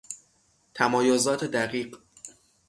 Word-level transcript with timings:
تمایزات 0.73 1.43
دقیق 1.43 1.95